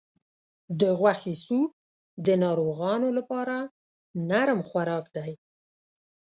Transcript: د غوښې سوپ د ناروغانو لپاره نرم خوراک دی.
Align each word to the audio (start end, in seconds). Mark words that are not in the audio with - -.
د 0.79 0.81
غوښې 0.99 1.33
سوپ 1.45 1.71
د 2.25 2.27
ناروغانو 2.43 3.09
لپاره 3.17 3.55
نرم 4.29 4.59
خوراک 4.69 5.05
دی. 5.17 5.31